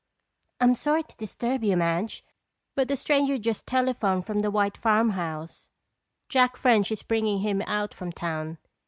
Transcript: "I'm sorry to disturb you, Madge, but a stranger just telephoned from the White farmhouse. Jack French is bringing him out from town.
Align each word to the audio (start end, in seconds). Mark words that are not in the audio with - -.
"I'm 0.59 0.73
sorry 0.73 1.03
to 1.03 1.15
disturb 1.15 1.63
you, 1.63 1.77
Madge, 1.77 2.25
but 2.73 2.89
a 2.89 2.95
stranger 2.95 3.37
just 3.37 3.67
telephoned 3.67 4.25
from 4.25 4.39
the 4.41 4.49
White 4.49 4.75
farmhouse. 4.75 5.69
Jack 6.27 6.57
French 6.57 6.91
is 6.91 7.03
bringing 7.03 7.41
him 7.41 7.61
out 7.67 7.93
from 7.93 8.11
town. 8.11 8.57